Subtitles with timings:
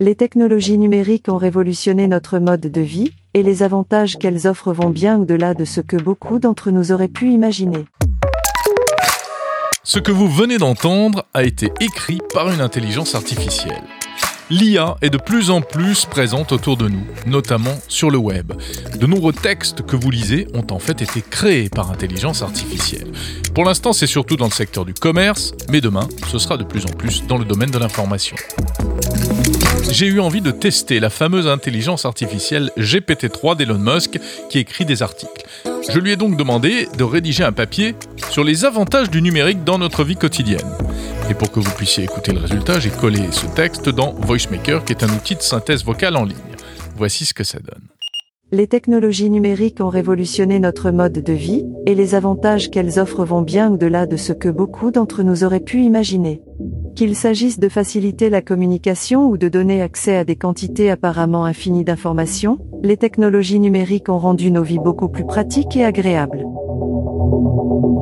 [0.00, 4.90] Les technologies numériques ont révolutionné notre mode de vie, et les avantages qu'elles offrent vont
[4.90, 7.84] bien au-delà de ce que beaucoup d'entre nous auraient pu imaginer.
[9.84, 13.82] Ce que vous venez d'entendre a été écrit par une intelligence artificielle.
[14.50, 18.52] L'IA est de plus en plus présente autour de nous, notamment sur le web.
[18.98, 23.12] De nombreux textes que vous lisez ont en fait été créés par intelligence artificielle.
[23.54, 26.84] Pour l'instant, c'est surtout dans le secteur du commerce, mais demain, ce sera de plus
[26.84, 28.36] en plus dans le domaine de l'information.
[29.90, 34.18] J'ai eu envie de tester la fameuse intelligence artificielle GPT-3 d'Elon Musk
[34.50, 35.46] qui écrit des articles.
[35.88, 37.94] Je lui ai donc demandé de rédiger un papier
[38.30, 40.68] sur les avantages du numérique dans notre vie quotidienne.
[41.30, 44.92] Et pour que vous puissiez écouter le résultat, j'ai collé ce texte dans VoiceMaker qui
[44.92, 46.36] est un outil de synthèse vocale en ligne.
[46.96, 47.88] Voici ce que ça donne.
[48.52, 53.42] Les technologies numériques ont révolutionné notre mode de vie, et les avantages qu'elles offrent vont
[53.42, 56.40] bien au-delà de ce que beaucoup d'entre nous auraient pu imaginer.
[56.94, 61.84] Qu'il s'agisse de faciliter la communication ou de donner accès à des quantités apparemment infinies
[61.84, 66.44] d'informations, les technologies numériques ont rendu nos vies beaucoup plus pratiques et agréables.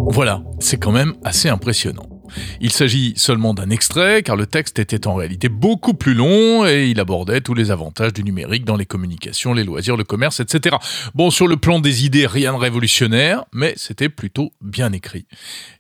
[0.09, 2.12] Voilà, c'est quand même assez impressionnant.
[2.61, 6.89] Il s'agit seulement d'un extrait, car le texte était en réalité beaucoup plus long et
[6.89, 10.77] il abordait tous les avantages du numérique dans les communications, les loisirs, le commerce, etc.
[11.15, 15.27] Bon, sur le plan des idées, rien de révolutionnaire, mais c'était plutôt bien écrit.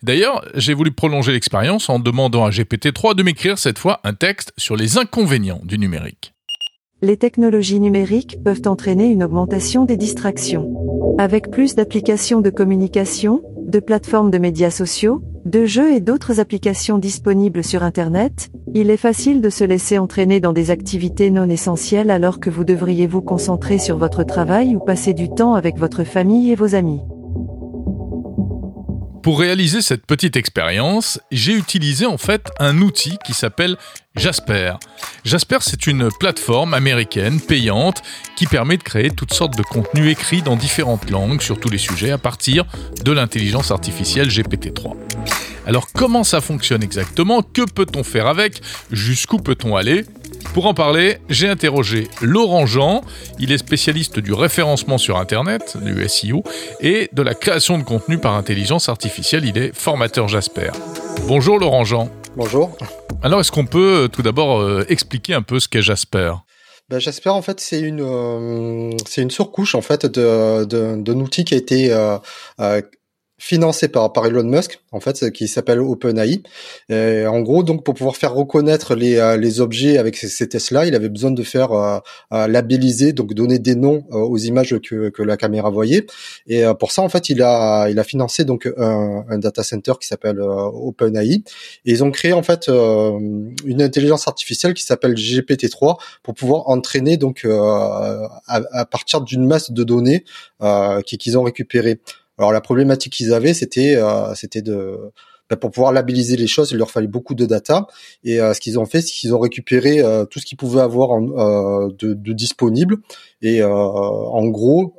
[0.02, 4.52] D'ailleurs, j'ai voulu prolonger l'expérience en demandant à GPT-3 de m'écrire cette fois un texte
[4.56, 6.32] sur les inconvénients du numérique.
[7.04, 10.72] Les technologies numériques peuvent entraîner une augmentation des distractions.
[11.18, 16.98] Avec plus d'applications de communication, de plateformes de médias sociaux, de jeux et d'autres applications
[16.98, 22.10] disponibles sur Internet, il est facile de se laisser entraîner dans des activités non essentielles
[22.10, 26.04] alors que vous devriez vous concentrer sur votre travail ou passer du temps avec votre
[26.04, 27.00] famille et vos amis.
[29.22, 33.76] Pour réaliser cette petite expérience, j'ai utilisé en fait un outil qui s'appelle
[34.16, 34.74] Jasper.
[35.24, 38.02] Jasper, c'est une plateforme américaine payante
[38.36, 41.78] qui permet de créer toutes sortes de contenus écrits dans différentes langues sur tous les
[41.78, 42.64] sujets à partir
[43.04, 44.96] de l'intelligence artificielle GPT-3.
[45.64, 47.42] Alors comment ça fonctionne exactement?
[47.42, 48.60] Que peut-on faire avec?
[48.90, 50.04] Jusqu'où peut-on aller?
[50.54, 53.02] Pour en parler, j'ai interrogé Laurent Jean.
[53.38, 56.42] Il est spécialiste du référencement sur Internet, du SEO,
[56.80, 59.44] et de la création de contenu par intelligence artificielle.
[59.44, 60.72] Il est formateur Jasper.
[61.28, 62.10] Bonjour Laurent Jean.
[62.34, 62.76] Bonjour.
[63.22, 66.32] Alors, est-ce qu'on peut euh, tout d'abord euh, expliquer un peu ce qu'est Jasper?
[66.88, 71.44] Ben, Jasper, en fait, c'est une euh, c'est une surcouche en fait de d'un outil
[71.44, 71.90] qui a été
[73.42, 76.42] financé par, par Elon Musk, en fait, qui s'appelle OpenAI.
[76.88, 80.94] En gros, donc, pour pouvoir faire reconnaître les, euh, les objets avec ces, tests-là, il
[80.94, 81.98] avait besoin de faire euh,
[82.32, 86.06] euh labelliser, donc donner des noms euh, aux images que, que la caméra voyait.
[86.46, 89.94] Et pour ça, en fait, il a, il a financé donc un, un data center
[90.00, 91.42] qui s'appelle OpenAI.
[91.84, 97.16] Et ils ont créé en fait une intelligence artificielle qui s'appelle GPT-3 pour pouvoir entraîner
[97.16, 100.24] donc à, à, partir d'une masse de données
[101.06, 101.98] qu'ils ont récupérées.
[102.38, 104.98] Alors la problématique qu'ils avaient, c'était euh, c'était de
[105.50, 107.86] bah, pour pouvoir labelliser les choses, il leur fallait beaucoup de data.
[108.24, 110.80] Et euh, ce qu'ils ont fait, c'est qu'ils ont récupéré euh, tout ce qu'ils pouvaient
[110.80, 112.96] avoir de, de, disponible.
[113.42, 114.96] Et en gros,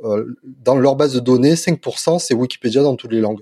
[0.64, 3.42] dans leur base de données, 5% c'est Wikipédia dans toutes les langues.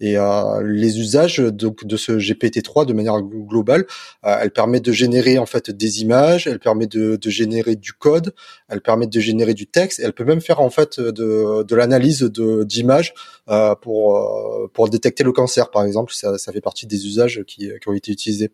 [0.00, 3.86] Et euh, les usages donc de ce GPT-3 de manière globale,
[4.24, 7.92] euh, elle permet de générer en fait des images, elle permet de, de générer du
[7.92, 8.34] code,
[8.68, 12.22] elle permet de générer du texte, elle peut même faire en fait de, de l'analyse
[12.22, 13.14] d'images
[13.48, 14.18] euh, pour
[14.72, 16.12] pour détecter le cancer par exemple.
[16.12, 18.52] Ça, ça fait partie des usages qui, qui ont été utilisés.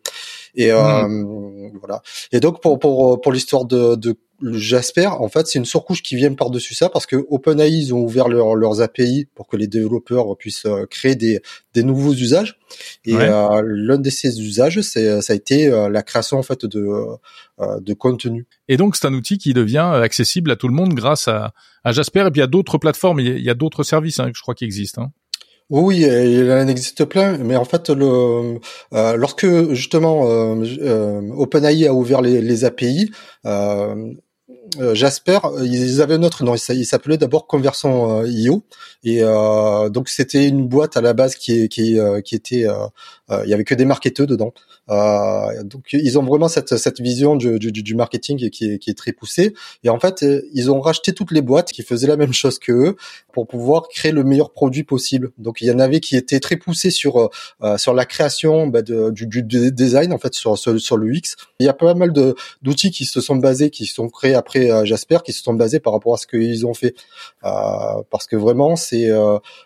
[0.55, 1.77] Et mmh.
[1.79, 2.01] voilà.
[2.31, 6.15] Et donc pour pour pour l'histoire de, de Jasper, en fait, c'est une surcouche qui
[6.15, 10.35] vient par-dessus ça parce que OpenAI, ils ont ouvert leurs API pour que les développeurs
[10.37, 11.41] puissent euh, créer des,
[11.73, 12.59] des nouveaux usages.
[13.05, 16.65] Et euh, l'un de ces usages, c'est ça a été euh, la création en fait
[16.65, 17.05] de
[17.59, 18.45] de contenu.
[18.67, 21.53] Et donc, c'est un outil qui devient accessible à tout le monde grâce à,
[21.85, 22.25] à Jasper.
[22.27, 24.55] Et puis, il y a d'autres plateformes, il y a, d'autres services, hein, je crois,
[24.55, 25.03] qui existent.
[25.03, 25.11] Hein.
[25.71, 28.59] Oui, il en existe plein, mais en fait, le,
[28.91, 33.09] lorsque justement euh, OpenAI a ouvert les, les API,
[33.47, 34.13] euh,
[34.93, 36.55] Jasper, euh, ils avaient un autre nom.
[36.55, 38.63] Il s'appelait d'abord Conversion euh, IO.
[39.03, 39.21] Et
[39.91, 42.65] donc c'était une boîte à la base qui, qui, qui était,
[43.29, 44.51] il y avait que des marketeurs dedans.
[44.89, 48.89] Euh, donc ils ont vraiment cette, cette vision du, du, du marketing qui est, qui
[48.89, 49.53] est très poussée.
[49.83, 52.71] Et en fait, ils ont racheté toutes les boîtes qui faisaient la même chose que
[52.71, 52.95] eux
[53.31, 55.31] pour pouvoir créer le meilleur produit possible.
[55.37, 57.29] Donc il y en avait qui étaient très poussés sur
[57.61, 61.35] euh, sur la création bah, du, du, design en fait sur, sur, le X.
[61.59, 62.11] Il y a pas mal
[62.61, 65.79] d'outils qui se sont basés, qui sont créés après euh, Jasper, qui se sont basés
[65.79, 66.95] par rapport à ce qu'ils ont fait,
[67.43, 69.09] euh, parce que vraiment c'est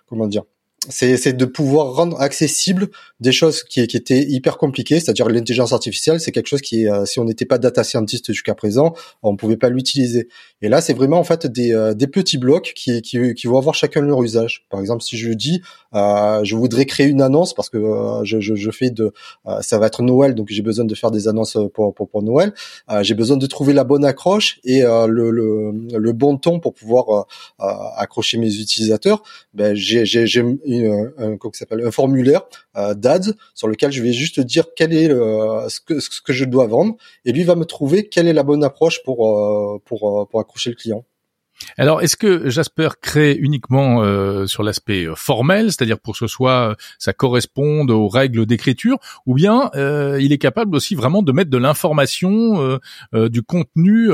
[0.08, 0.44] comment dire
[0.88, 2.88] c'est de pouvoir rendre accessible
[3.20, 7.06] des choses qui, qui étaient hyper compliquées, c'est-à-dire l'intelligence artificielle, c'est quelque chose qui, euh,
[7.06, 10.30] si on n'était pas data scientist jusqu'à présent, on pouvait pas l'utiliser.
[10.62, 13.58] Et là, c'est vraiment en fait des, euh, des petits blocs qui, qui, qui, vont
[13.58, 14.66] avoir chacun leur usage.
[14.70, 15.62] Par exemple, si je dis,
[15.94, 19.14] euh, je voudrais créer une annonce parce que euh, je, je, je, fais de,
[19.62, 22.54] ça va être Noël, donc j'ai besoin de faire des annonces pour, pour, pour Noël.
[23.02, 27.28] j'ai besoin de trouver la bonne accroche et le, le, le, bon ton pour pouvoir
[27.58, 29.24] accrocher mes utilisateurs.
[29.54, 30.06] Ben, j'ai
[30.78, 32.42] une, un, comment s'appelle, un formulaire
[32.78, 36.46] euh, d'ads sur lequel je vais juste dire quel est ce, que, ce que je
[36.46, 36.96] dois vendre
[37.26, 40.40] et lui va me trouver quelle est la bonne approche pour, euh, pour, euh, pour
[40.40, 41.06] accrocher le client.
[41.78, 46.28] Alors, est-ce que Jasper crée uniquement euh, sur l'aspect euh, formel, c'est-à-dire pour que ce
[46.28, 51.32] soit ça corresponde aux règles d'écriture, ou bien euh, il est capable aussi vraiment de
[51.32, 52.80] mettre de l'information,
[53.14, 54.10] du contenu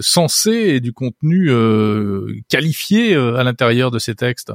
[0.00, 1.50] sensé et du contenu
[2.48, 4.52] qualifié à l'intérieur de ces textes?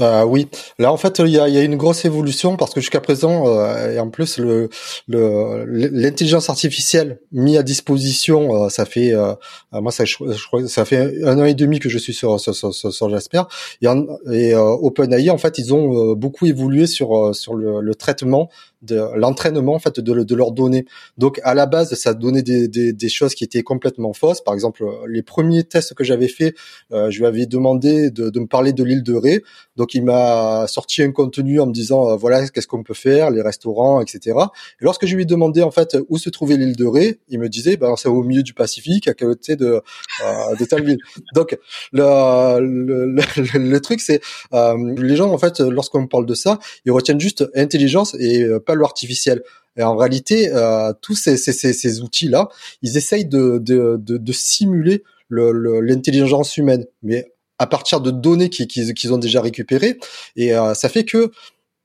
[0.00, 0.48] Euh, oui,
[0.78, 3.46] là en fait il y a, y a, une grosse évolution parce que jusqu'à présent
[3.46, 4.68] euh, et en plus le
[5.08, 9.34] l'intelligence artificielle mise à disposition, euh, ça fait euh,
[9.72, 12.54] moi ça je, crois ça fait un an et demi que je suis sur sur,
[12.54, 13.42] sur, sur Jasper.
[13.82, 13.86] Et,
[14.32, 18.50] et OpenAI en fait ils ont beaucoup évolué sur sur le, le traitement
[18.82, 20.86] de l'entraînement en fait de, de leurs données.
[21.18, 24.40] Donc à la base, ça donnait des, des, des, choses qui étaient complètement fausses.
[24.40, 26.54] Par exemple, les premiers tests que j'avais fait,
[26.92, 29.42] euh, je lui avais demandé de, de, me parler de l'île de Ré.
[29.76, 33.30] Donc il m'a sorti un contenu en me disant euh, voilà qu'est-ce qu'on peut faire,
[33.30, 34.36] les restaurants, etc.
[34.80, 37.38] Et lorsque je lui ai demandé en fait où se trouvait l'île de Ré, il
[37.38, 39.82] me disait ben c'est au milieu du Pacifique, à côté de
[40.24, 40.96] euh, de telle.
[41.34, 41.58] Donc
[41.92, 44.20] le, le, le, le truc c'est
[44.54, 48.46] euh, les gens en fait lorsqu'on parle de ça, ils retiennent juste intelligence et
[48.82, 49.42] artificiel.
[49.76, 52.48] Et en réalité, euh, tous ces, outils-là,
[52.82, 59.98] ils essayent de, simuler l'intelligence humaine, mais à partir de données qu'ils ont déjà récupérées.
[60.36, 61.30] Et euh, ça fait que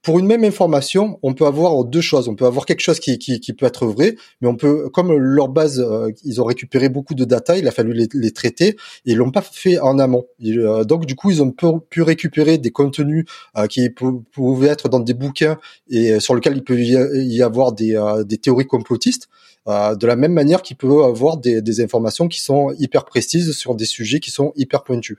[0.05, 2.29] pour une même information, on peut avoir deux choses.
[2.29, 5.11] On peut avoir quelque chose qui, qui, qui peut être vrai, mais on peut, comme
[5.11, 8.75] leur base, euh, ils ont récupéré beaucoup de data, il a fallu les, traiter et
[9.05, 10.27] ils l'ont pas fait en amont.
[10.45, 11.51] Euh, donc du coup, ils ont
[11.89, 13.25] pu, récupérer des contenus
[13.57, 15.57] euh, qui pouvaient être dans des bouquins
[15.89, 19.27] et sur lesquels il peut y avoir des, des théories complotistes.
[19.65, 23.73] de la même manière qu'il peut avoir des, des informations qui sont hyper précises sur
[23.73, 25.17] des sujets qui sont hyper pointus.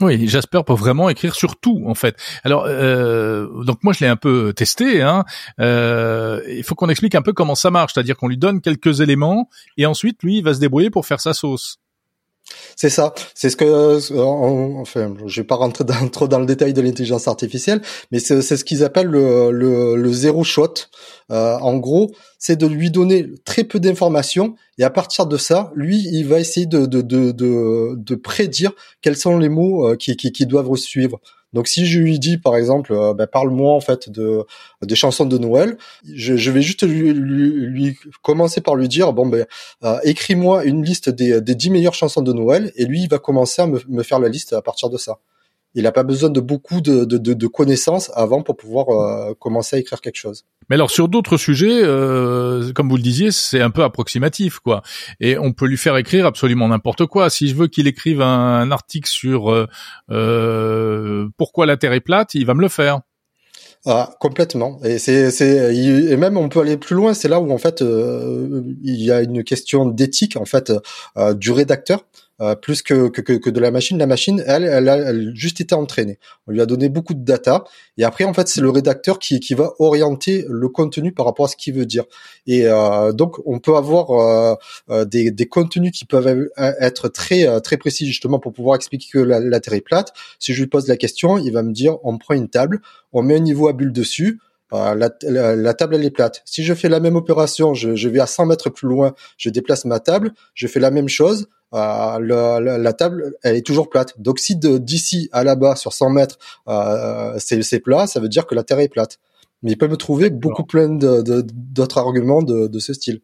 [0.00, 2.16] Oui, Jasper peut vraiment écrire sur tout en fait.
[2.44, 5.00] Alors euh, donc moi je l'ai un peu testé.
[5.00, 5.24] Hein.
[5.58, 9.00] Euh, il faut qu'on explique un peu comment ça marche, c'est-à-dire qu'on lui donne quelques
[9.00, 9.48] éléments
[9.78, 11.78] et ensuite lui il va se débrouiller pour faire sa sauce.
[12.76, 13.14] C'est ça.
[13.34, 16.80] C'est ce que, euh, enfin, je vais pas rentrer dans, trop dans le détail de
[16.80, 17.80] l'intelligence artificielle,
[18.12, 20.74] mais c'est ce qu'ils appellent le, le, zéro shot.
[21.32, 25.72] Euh, en gros, c'est de lui donner très peu d'informations et à partir de ça,
[25.74, 31.20] lui, il va essayer de, prédire quels sont les mots euh, qui doivent suivre.
[31.56, 34.44] Donc si je lui dis par exemple, euh, bah, parle-moi en fait de
[34.82, 39.26] des chansons de Noël, je, je vais juste lui, lui, commencer par lui dire bon
[39.26, 39.46] ben
[39.82, 43.18] euh, écris-moi une liste des des dix meilleures chansons de Noël et lui il va
[43.18, 45.18] commencer à me, me faire la liste à partir de ça
[45.76, 49.76] il n'a pas besoin de beaucoup de, de, de, connaissances avant pour pouvoir euh, commencer
[49.76, 50.44] à écrire quelque chose.
[50.70, 54.82] Mais alors sur d'autres sujets, euh, comme vous le disiez, c'est un peu approximatif, quoi.
[55.20, 57.28] Et on peut lui faire écrire absolument n'importe quoi.
[57.28, 59.66] Si je veux qu'il écrive un, article sur euh,
[60.10, 63.00] euh, pourquoi la Terre est plate, il va me le faire.
[63.84, 64.80] Ah, complètement.
[64.82, 67.12] Et c'est, c'est, et même on peut aller plus loin.
[67.12, 70.72] C'est là où en fait il y a une question d'éthique en fait
[71.34, 72.04] du rédacteur.
[72.42, 73.96] Euh, plus que, que, que, de la machine.
[73.96, 76.18] La machine, elle, elle a juste été entraînée.
[76.46, 77.64] On lui a donné beaucoup de data.
[77.96, 81.46] Et après, en fait, c'est le rédacteur qui, qui va orienter le contenu par rapport
[81.46, 82.04] à ce qu'il veut dire.
[82.46, 84.54] Et euh, donc, on peut avoir euh,
[84.90, 89.18] euh des, des contenus qui peuvent être très très précis justement pour pouvoir expliquer que
[89.18, 90.12] la, la Terre est plate.
[90.38, 92.82] Si je lui pose la question, il va me dire, on prend une table,
[93.14, 94.40] on met un niveau à bulle dessus,
[94.72, 96.42] la, la, la, table elle est plate.
[96.44, 99.48] Si je fais la même opération, je, je, vais à 100 mètres plus loin, je
[99.48, 103.88] déplace ma table, je fais la même chose, euh, la, la, table elle est toujours
[103.88, 104.20] plate.
[104.20, 108.54] Donc si d'ici à là-bas sur 100 mètres euh, c'est plat, ça veut dire que
[108.54, 109.18] la Terre est plate.
[109.62, 113.20] Mais il peut me trouver beaucoup plein d'autres arguments de, de ce style.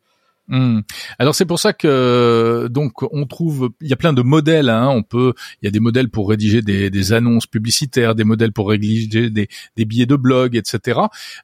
[0.48, 0.80] Hmm.
[1.20, 4.68] Alors c'est pour ça que donc on trouve il y a plein de modèles.
[4.68, 4.88] Hein.
[4.88, 8.52] On peut il y a des modèles pour rédiger des, des annonces publicitaires, des modèles
[8.52, 11.00] pour rédiger des, des billets de blog, etc.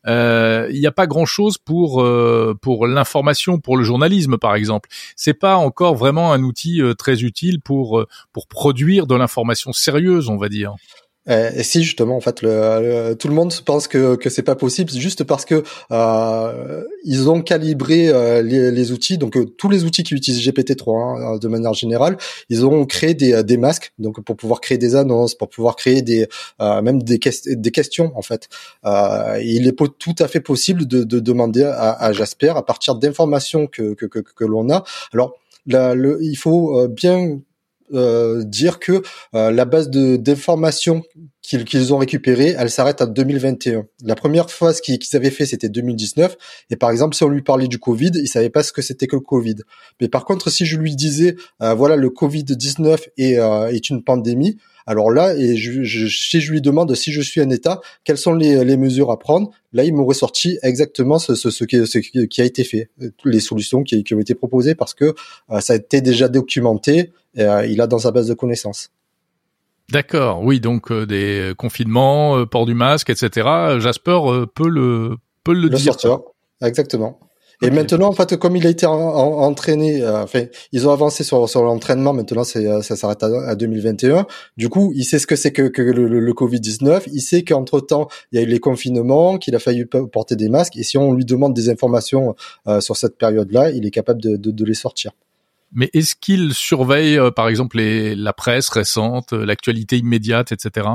[0.07, 4.57] Euh, il n'y a pas grand chose pour euh, pour l'information, pour le journalisme par
[4.57, 4.89] exemple.
[5.15, 10.29] C'est pas encore vraiment un outil euh, très utile pour pour produire de l'information sérieuse,
[10.29, 10.75] on va dire.
[11.29, 14.91] Et si justement, en fait, le, tout le monde pense que que c'est pas possible,
[14.91, 19.19] juste parce que euh, ils ont calibré euh, les, les, outils.
[19.19, 22.17] Donc euh, tous les outils qui utilisent GPT-3 hein, de manière générale,
[22.49, 26.03] ils ont créé des, des masques, donc pour pouvoir créer des annonces, pour pouvoir créer
[26.03, 26.27] des
[26.61, 28.49] même des, des questions en fait.
[28.85, 33.67] il est tout à fait possible de, de demander à, à, Jasper à partir d'informations
[33.67, 34.85] que que, que, que l'on a.
[35.13, 35.35] Alors
[35.69, 37.37] Là, le, il faut bien euh,
[38.45, 39.03] dire que
[39.35, 41.03] euh, la base de d'informations
[41.57, 43.87] qu'ils ont récupérée, elle s'arrête en 2021.
[44.05, 46.37] La première ce qu'ils avaient fait, c'était 2019.
[46.71, 49.07] Et par exemple, si on lui parlait du Covid, il savait pas ce que c'était
[49.07, 49.57] que le Covid.
[50.01, 53.35] Mais par contre, si je lui disais, euh, voilà, le Covid-19 est,
[53.75, 54.57] est une pandémie,
[54.89, 58.17] alors là, et je, je, si je lui demande si je suis un État, quelles
[58.17, 61.87] sont les, les mesures à prendre, là, il m'aurait sorti exactement ce, ce, ce, qui,
[61.87, 62.89] ce, qui, a été fait,
[63.27, 65.15] les solutions qui, qui ont été proposées, parce que
[65.61, 68.91] ça a été déjà documenté, euh, il a dans sa base de connaissances.
[69.91, 73.79] D'accord, oui, donc euh, des confinements, euh, port du masque, etc.
[73.79, 74.21] Jasper
[74.55, 75.95] peut le peut le, dire.
[75.95, 76.21] Sortir.
[76.63, 77.21] Exactement.
[77.61, 81.65] Et maintenant, en fait, comme il a été entraîné, enfin, ils ont avancé sur, sur
[81.65, 82.13] l'entraînement.
[82.13, 84.29] Maintenant, c'est, ça s'arrête à, 2021.
[84.57, 87.09] Du coup, il sait ce que c'est que, que le, Covid-19.
[87.13, 90.49] Il sait qu'entre temps, il y a eu les confinements, qu'il a fallu porter des
[90.49, 90.77] masques.
[90.77, 92.37] Et si on lui demande des informations
[92.79, 95.11] sur cette période-là, il est capable de, de, de les sortir.
[95.73, 100.87] Mais est-ce qu'il surveille, euh, par exemple, la presse récente, euh, l'actualité immédiate, etc.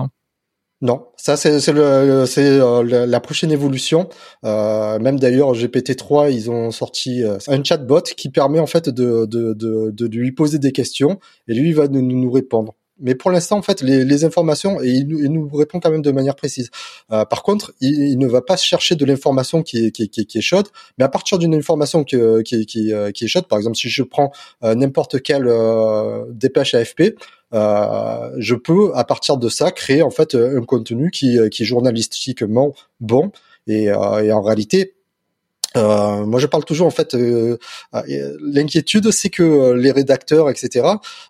[0.81, 4.09] Non, ça c'est euh, la prochaine évolution.
[4.43, 10.59] Même d'ailleurs GPT-3, ils ont sorti un chatbot qui permet en fait de lui poser
[10.59, 14.05] des questions et lui il va nous, nous répondre mais pour l'instant, en fait, les,
[14.05, 16.69] les informations, et il, il, nous répond quand même de manière précise.
[17.11, 20.25] Euh, par contre, il, il, ne va pas chercher de l'information qui est, qui, qui,
[20.25, 23.47] qui est chaude, mais à partir d'une information qui, qui, qui, euh, qui, est chaude,
[23.47, 24.31] par exemple, si je prends
[24.63, 27.15] euh, n'importe quelle euh, dépêche AFP,
[27.53, 31.65] euh, je peux, à partir de ça, créer en fait un contenu qui, qui est
[31.65, 33.31] journalistiquement bon.
[33.67, 34.95] Et, et en réalité,
[35.75, 37.15] euh, moi, je parle toujours en fait.
[37.15, 37.57] Euh,
[37.93, 40.87] euh L'inquiétude, c'est que euh, les rédacteurs, etc.,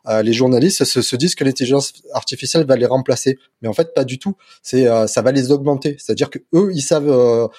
[0.08, 3.94] euh, les journalistes se, se disent que l'intelligence artificielle va les remplacer, mais en fait,
[3.94, 4.36] pas du tout.
[4.62, 5.96] C'est ça va les augmenter.
[6.00, 7.50] C'est-à-dire que eux, ils savent,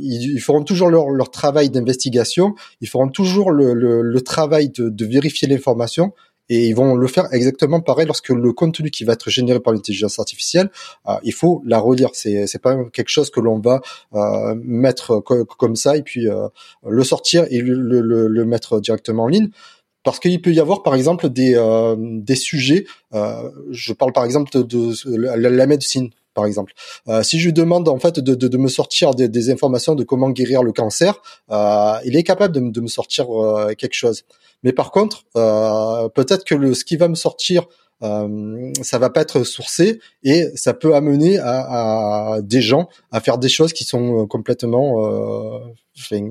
[0.00, 4.68] ils, ils, feront toujours leur, leur travail d'investigation, ils feront toujours le, le, le travail
[4.70, 6.12] de, de vérifier l'information,
[6.48, 9.72] et ils vont le faire exactement pareil lorsque le contenu qui va être généré par
[9.72, 10.70] l'intelligence artificielle,
[11.08, 12.10] euh, il faut la relire.
[12.12, 13.80] C'est c'est pas quelque chose que l'on va
[14.14, 15.20] euh, mettre
[15.58, 16.48] comme ça et puis euh,
[16.86, 19.50] le sortir et le, le, le, mettre directement en ligne.
[20.04, 22.86] Parce qu'il peut y avoir, par exemple, des, euh, des sujets.
[23.14, 26.72] Euh, je parle par exemple de, de la, la, médecine, par exemple.
[27.08, 29.96] Euh, si je lui demande en fait de, de, de me sortir des, des, informations
[29.96, 33.94] de comment guérir le cancer, euh, il est capable de, de me sortir euh, quelque
[33.94, 34.22] chose.
[34.62, 35.24] Mais par contre,
[36.14, 37.66] peut-être que le, ce qui va me sortir,
[38.00, 43.38] ça va pas être sourcé et ça peut amener à, à, des gens à faire
[43.38, 44.88] des choses qui sont complètement
[45.96, 46.24] fait,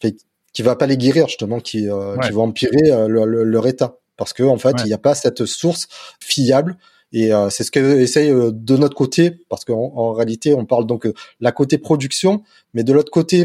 [0.00, 0.16] fait,
[0.52, 1.88] qui va pas les guérir justement, qui,
[2.22, 5.46] qui vont empirer leur, leur, état parce que en fait il n'y a pas cette
[5.46, 5.88] source
[6.20, 6.76] fiable
[7.12, 10.66] et euh, c'est ce que essaye euh, de notre côté, parce qu'en en réalité, on
[10.66, 12.42] parle donc euh, la côté production,
[12.74, 13.44] mais de l'autre côté,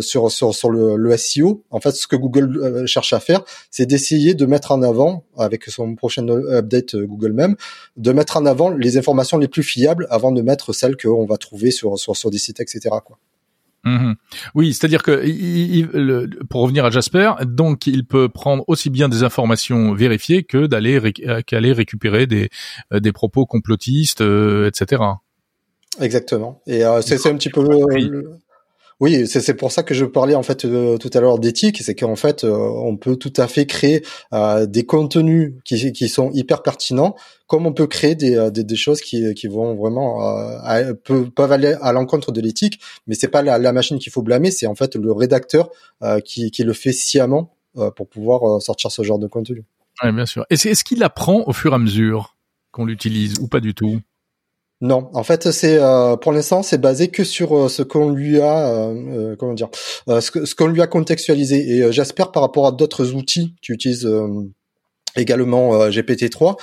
[0.00, 3.86] sur, sur, sur le, le, SEO, en fait, ce que Google cherche à faire, c'est
[3.86, 7.56] d'essayer de mettre en avant, avec son prochain update Google même,
[7.96, 11.38] de mettre en avant les informations les plus fiables avant de mettre celles qu'on va
[11.38, 12.80] trouver sur, sur, sur des sites, etc.
[13.04, 13.18] Quoi.
[13.84, 14.14] Mhm.
[14.54, 19.08] Oui, c'est-à-dire que il, le, pour revenir à Jasper, donc il peut prendre aussi bien
[19.08, 22.48] des informations vérifiées que d'aller euh, qu'aller récupérer des
[22.92, 25.02] euh, des propos complotistes, euh, etc.
[26.00, 26.62] Exactement.
[26.66, 27.66] Et euh, c'est un petit peu
[29.02, 31.96] oui, c'est pour ça que je parlais en fait euh, tout à l'heure d'éthique, c'est
[31.96, 36.62] qu'en fait euh, on peut tout à fait créer euh, des contenus qui, sont hyper
[36.62, 37.16] pertinents,
[37.48, 42.30] comme on peut créer des, des choses qui, vont vraiment à, peuvent, aller à l'encontre
[42.30, 42.78] de l'éthique,
[43.08, 45.70] mais c'est pas la, la machine qu'il faut blâmer, c'est en fait le rédacteur
[46.24, 47.56] qui, le fait sciemment
[47.96, 49.64] pour pouvoir sortir ce genre de contenu.
[50.04, 50.46] Oui, bien sûr.
[50.48, 52.36] Est-ce qu'il apprend au fur et à mesure
[52.70, 54.00] qu'on l'utilise ou pas du tout?
[54.82, 58.40] Non, en fait, c'est euh, pour l'instant, c'est basé que sur euh, ce qu'on lui
[58.40, 59.68] a, euh, comment dire,
[60.08, 61.76] ce, qu'on lui a contextualisé.
[61.76, 64.10] Et j'espère par rapport à d'autres outils qui utilisent
[65.14, 66.56] également GPT-3,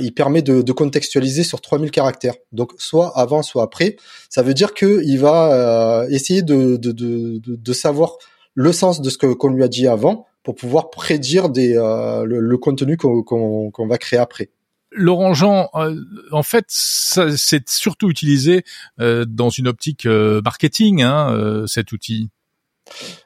[0.00, 2.34] il permet de, contextualiser sur 3000 caractères.
[2.50, 3.94] Donc soit avant, soit après.
[4.28, 8.16] Ça veut dire que il va essayer de, savoir
[8.54, 13.86] le sens de ce qu'on lui a dit avant pour pouvoir prédire le, contenu qu'on
[13.88, 14.50] va créer après.
[14.94, 15.96] Laurent Jean, euh,
[16.30, 18.64] en fait, c'est surtout utilisé
[19.00, 22.30] euh, dans une optique euh, marketing, hein, cet outil.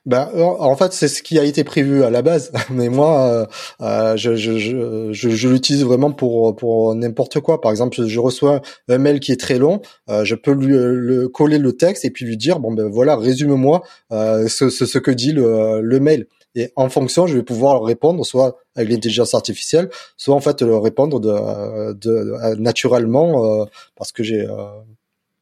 [0.05, 2.53] Ben, en fait, c'est ce qui a été prévu à la base.
[2.71, 3.49] Mais moi,
[3.81, 7.61] je, l'utilise vraiment pour pour n'importe quoi.
[7.61, 11.59] Par exemple, je reçois un mail qui est très long, je peux lui le, coller
[11.59, 16.27] le texte et puis lui dire bon ben voilà, résume-moi ce, que dit le mail.
[16.57, 21.21] Et en fonction, je vais pouvoir répondre soit avec l'intelligence artificielle, soit en fait répondre
[21.21, 24.49] de, de naturellement parce que j'ai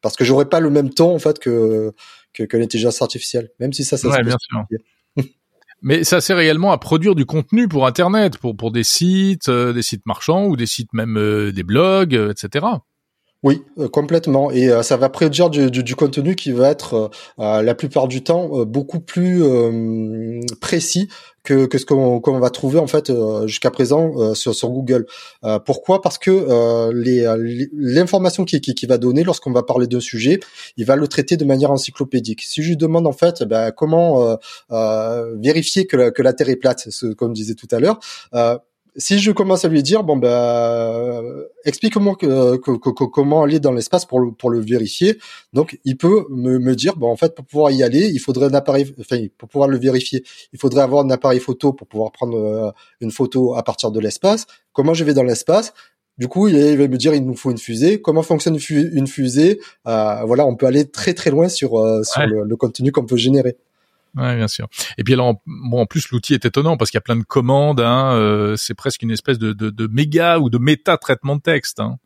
[0.02, 1.94] parce que j'aurais pas le même temps en fait que
[2.34, 4.64] que, l'intelligence artificielle, même si ça, ça ouais, bien sûr.
[5.82, 9.72] Mais ça sert réellement à produire du contenu pour Internet, pour pour des sites, euh,
[9.72, 12.66] des sites marchands ou des sites même euh, des blogs, euh, etc.
[13.44, 14.50] Oui, complètement.
[14.50, 18.64] Et ça va produire du, du, du, contenu qui va être la plupart du temps
[18.64, 19.42] beaucoup plus
[20.60, 21.08] précis
[21.44, 25.06] que, que ce qu'on va trouver en fait euh, jusqu'à présent euh, sur, Google.
[25.44, 26.00] Euh, pourquoi?
[26.00, 26.90] Parce que
[27.72, 30.40] l'information qui, qui, qui, va donner lorsqu'on va parler d'un sujet,
[30.76, 32.42] il va le traiter de manière encyclopédique.
[32.42, 34.38] Si je demande en fait ben, comment
[34.70, 38.00] vérifier que la, Terre est plate, ce, comme je disais tout à l'heure,
[38.96, 41.22] si je commence à lui dire bon ben
[41.64, 42.56] explique-moi que,
[43.06, 45.18] comment aller dans l'espace pour le pour le vérifier.
[45.52, 48.46] Donc il peut me, me dire bon en fait pour pouvoir y aller il faudrait
[48.46, 52.12] un appareil enfin pour pouvoir le vérifier il faudrait avoir un appareil photo pour pouvoir
[52.12, 52.70] prendre euh,
[53.00, 54.46] une photo à partir de l'espace.
[54.72, 55.72] Comment je vais dans l'espace?
[56.16, 58.00] Du coup, il va me dire il nous faut une fusée.
[58.00, 59.60] Comment fonctionne une fusée?
[59.88, 63.16] Euh, Voilà, on peut aller très très loin sur, euh, sur le contenu qu'on peut
[63.16, 63.56] générer.
[64.16, 64.68] Ouais, bien sûr.
[64.98, 67.24] Et puis alors, bon, en plus l'outil est étonnant parce qu'il y a plein de
[67.24, 67.80] commandes.
[67.80, 71.42] Hein, euh, c'est presque une espèce de, de, de, méga ou de méta traitement de
[71.42, 71.80] texte.
[71.80, 71.98] Hein.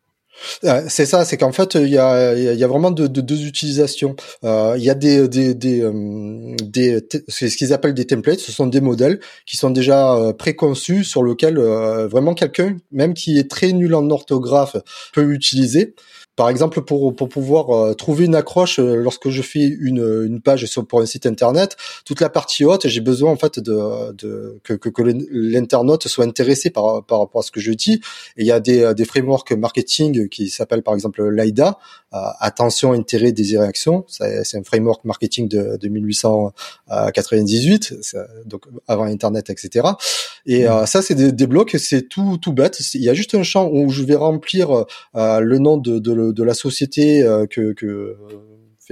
[0.65, 4.17] Euh, c'est ça, c'est qu'en fait il y a, il y a vraiment deux, utilisations.
[4.45, 8.41] Euh, il y a des des des, euh, des ce qu'ils appellent des templates.
[8.41, 13.51] Ce sont des modèles qui sont déjà préconçus sur lesquels vraiment quelqu'un, même qui est
[13.51, 14.77] très nul en orthographe,
[15.13, 15.95] peut utiliser.
[16.39, 20.41] Par exemple, pour, pour pouvoir euh, trouver une accroche euh, lorsque je fais une, une
[20.41, 24.13] page sur, pour un site internet, toute la partie haute, j'ai besoin en fait de,
[24.13, 27.95] de que, que, que l'internaute soit intéressé par, par rapport à ce que je dis.
[28.37, 31.77] Et il y a des, des frameworks marketing qui s'appellent par exemple l'AIDA,
[32.13, 34.05] attention, intérêt, désir, réaction.
[34.09, 37.95] C'est un framework marketing de, de 1898,
[38.47, 39.89] donc avant Internet, etc.
[40.47, 40.87] Et mmh.
[40.87, 42.79] ça, c'est des, des blocs, c'est tout tout bête.
[42.95, 44.85] Il y a juste un champ où je vais remplir
[45.15, 48.17] le nom de, de de, la société euh, que, que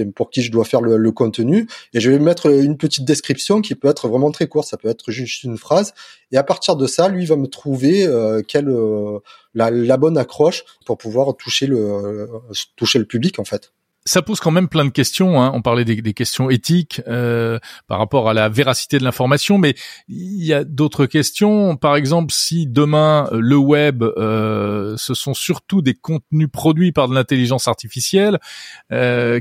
[0.05, 1.67] pour qui je dois faire le, contenu.
[1.93, 4.67] Et je vais mettre une petite description qui peut être vraiment très courte.
[4.67, 5.93] Ça peut être juste une phrase.
[6.31, 9.19] Et à partir de ça lui va me trouver euh, quelle euh,
[9.53, 12.29] la, la, bonne accroche pour pouvoir toucher le
[12.75, 13.71] toucher le public en fait
[14.07, 15.41] ça pose quand même plein de questions.
[15.41, 15.51] Hein.
[15.53, 19.75] On parlait des, questions éthiques euh, par rapport à la véracité de l'information, mais
[20.07, 21.75] il y a d'autres questions.
[21.75, 27.09] Par exemple, si demain euh, le web, euh, ce sont surtout des contenus produits par
[27.09, 28.39] de l'intelligence artificielle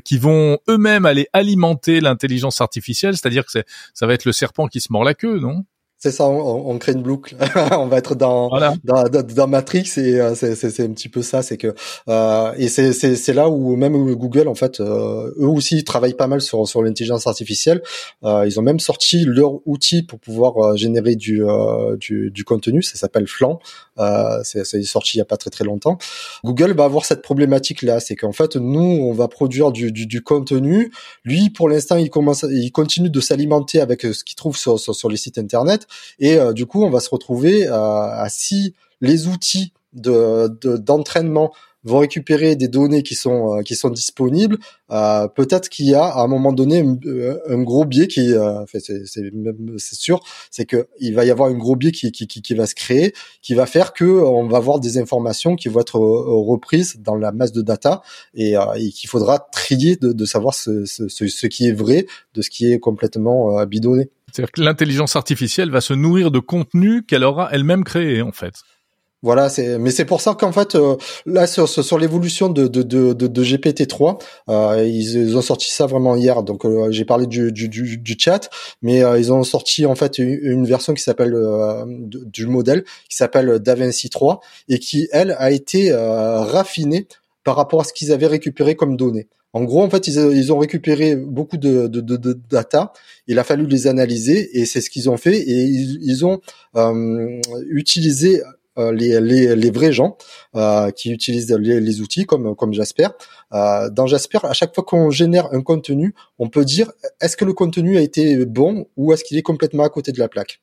[0.04, 3.62] qui vont eux-mêmes aller alimenter l'intelligence artificielle, c'est-à-dire que
[3.94, 5.64] ça va être le serpent qui se mord la queue, non?
[6.06, 7.34] C'est ça, on, on, crée une boucle.
[7.72, 8.48] on va être dans,
[8.84, 11.42] dans, dans, Matrix et euh, c'est un petit peu ça.
[11.42, 11.74] C'est que
[12.08, 16.40] euh, et c'est là où même Google en fait, euh, eux aussi travaillent pas mal
[16.40, 17.82] sur sur l'intelligence artificielle.
[18.22, 21.42] Euh, ils ont même sorti leur outil pour pouvoir euh, générer du,
[21.98, 22.82] du, du contenu.
[22.84, 23.58] Ça s'appelle Flan.
[24.44, 25.98] c'est sorti il y a pas très très longtemps.
[26.44, 30.06] Google va avoir cette problématique là, c'est qu'en fait nous on va produire du, du,
[30.06, 30.92] du contenu.
[31.24, 34.94] Lui pour l'instant il commence, il continue de s'alimenter avec ce qu'il trouve sur, sur
[34.94, 39.26] sur les sites internet et euh, du coup, on va se retrouver à, si les
[39.26, 41.52] outils de d'entraînement
[41.86, 44.58] vont récupérer des données qui sont euh, qui sont disponibles.
[44.90, 49.06] Euh, peut-être qu'il y a à un moment donné un, gros biais qui, euh, c'est
[49.06, 52.66] c'est sûr, c'est que il va y avoir un gros biais qui, qui, qui, va
[52.66, 56.96] se créer, qui va faire que on va avoir des informations qui vont être reprises
[56.98, 58.02] dans la masse de data
[58.34, 62.42] et, et qu'il faudra trier de, de savoir ce, ce, ce, qui est vrai de
[62.42, 64.10] ce qui est complètement bidonné.
[64.32, 68.54] C'est-à-dire que l'intelligence artificielle va se nourrir de contenu qu'elle aura elle-même créé, en fait.
[69.22, 72.82] Voilà, c'est mais c'est pour ça qu'en fait euh, là sur sur l'évolution de de,
[72.82, 76.42] de de, GPT-3, euh, ils, ont sorti ça vraiment hier.
[76.42, 78.50] Donc euh, j'ai parlé du, du, du chat,
[78.82, 81.34] mais ils ont sorti en fait une, version qui s'appelle
[82.06, 87.08] du modèle qui s'appelle DaVinci 3 et qui elle a été raffinée
[87.46, 89.28] par rapport à ce qu'ils avaient récupéré comme données.
[89.52, 91.86] En gros, en fait, ils, ont récupéré beaucoup de,
[92.50, 92.92] data.
[93.28, 95.38] Il a fallu les analyser et c'est ce qu'ils ont fait.
[95.38, 96.40] Et ils, ont
[96.74, 98.42] euh, utilisé
[98.78, 100.18] euh, les, vrais gens
[100.56, 103.10] euh, qui utilisent les, outils comme comme Jasper.
[103.52, 107.52] Dans Jasper, à chaque fois qu'on génère un contenu, on peut dire est-ce que le
[107.52, 110.60] contenu a été bon ou est-ce qu'il est complètement à côté de la plaque?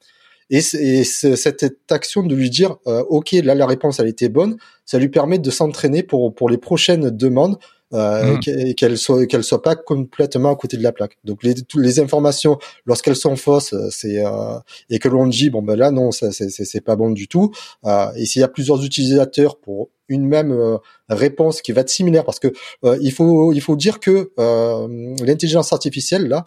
[0.50, 4.58] Et, et cette action de lui dire euh, ok là la réponse elle était bonne,
[4.86, 7.58] ça lui permet de s'entraîner pour pour les prochaines demandes
[7.94, 8.74] euh, mmh.
[8.74, 11.18] qu'elles soient qu'elles soient pas complètement à côté de la plaque.
[11.24, 14.58] Donc les les informations lorsqu'elles sont fausses, c'est euh,
[14.90, 17.52] et que l'on dit bon ben là non, c'est c'est pas bon du tout.
[17.86, 20.78] Euh, et s'il y a plusieurs utilisateurs pour une même euh,
[21.10, 22.50] réponse qui va être similaire parce que
[22.84, 26.46] euh, il faut il faut dire que euh, l'intelligence artificielle là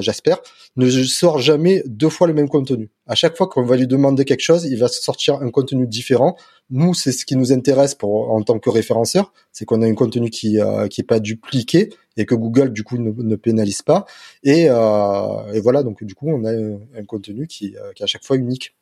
[0.00, 0.38] j'espère
[0.76, 2.90] ne sort jamais deux fois le même contenu.
[3.06, 6.36] À chaque fois qu'on va lui demander quelque chose il va sortir un contenu différent.
[6.70, 9.94] Nous c'est ce qui nous intéresse pour en tant que référenceur c'est qu'on a un
[9.94, 10.58] contenu qui
[10.90, 14.04] qui est pas dupliqué et que Google du coup ne, pénalise pas.
[14.42, 18.24] Et, et voilà donc du coup on a un, contenu qui, qui est à chaque
[18.24, 18.74] fois unique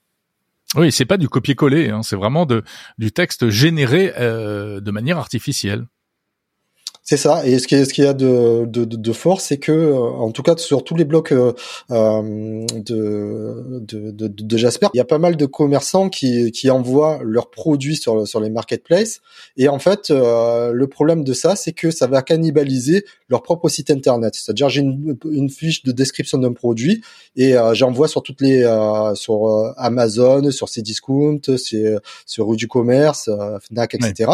[0.76, 2.46] oui, c'est pas du copier-coller, hein, c'est vraiment
[2.98, 5.86] du texte généré euh, de manière artificielle.
[7.10, 7.40] C'est ça.
[7.46, 10.30] Et ce qui ce qu'il y a de, de, de fort, c'est que, euh, en
[10.30, 11.54] tout cas, sur tous les blocs euh,
[11.90, 16.70] euh de, de, de, de, Jasper, il y a pas mal de commerçants qui, qui
[16.70, 19.22] envoient leurs produits sur, sur les marketplaces.
[19.56, 23.70] Et en fait, euh, le problème de ça, c'est que ça va cannibaliser leur propre
[23.70, 24.34] site internet.
[24.34, 27.02] C'est-à-dire, j'ai une, une, fiche de description d'un produit
[27.36, 28.60] et j'envoie sur toutes les,
[29.14, 33.30] sur Amazon, sur Cdiscount, sur, sur du commerce,
[33.62, 34.30] Fnac, etc.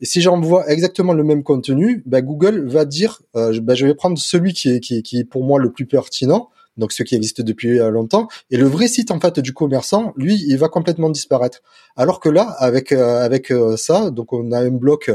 [0.00, 3.94] Et si j'envoie exactement le même contenu, bah, Google va dire, euh, bah, je vais
[3.94, 7.14] prendre celui qui est, qui, qui est pour moi le plus pertinent, donc ce qui
[7.14, 10.68] existe depuis euh, longtemps, et le vrai site en fait du commerçant, lui, il va
[10.68, 11.62] complètement disparaître.
[11.96, 15.10] Alors que là, avec euh, avec ça, donc on a un bloc